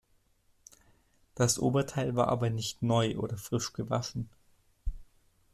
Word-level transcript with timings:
Das 1.35 1.59
Oberteil 1.59 2.15
war 2.15 2.27
aber 2.29 2.49
nicht 2.49 2.81
neu 2.81 3.15
oder 3.19 3.37
frisch 3.37 3.71
gewaschen. 3.71 4.29